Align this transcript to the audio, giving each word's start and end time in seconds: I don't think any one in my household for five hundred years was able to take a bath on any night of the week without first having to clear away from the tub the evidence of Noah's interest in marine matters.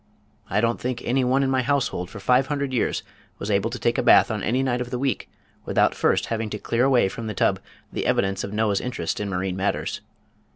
I 0.49 0.61
don't 0.61 0.79
think 0.81 1.03
any 1.05 1.23
one 1.23 1.43
in 1.43 1.51
my 1.51 1.61
household 1.61 2.09
for 2.09 2.19
five 2.19 2.47
hundred 2.47 2.73
years 2.73 3.03
was 3.37 3.51
able 3.51 3.69
to 3.69 3.77
take 3.77 3.99
a 3.99 4.01
bath 4.01 4.31
on 4.31 4.41
any 4.41 4.63
night 4.63 4.81
of 4.81 4.89
the 4.89 4.97
week 4.97 5.29
without 5.63 5.93
first 5.93 6.25
having 6.25 6.49
to 6.49 6.57
clear 6.57 6.83
away 6.85 7.07
from 7.07 7.27
the 7.27 7.35
tub 7.35 7.59
the 7.93 8.07
evidence 8.07 8.43
of 8.43 8.51
Noah's 8.51 8.81
interest 8.81 9.19
in 9.19 9.29
marine 9.29 9.55
matters. 9.57 10.01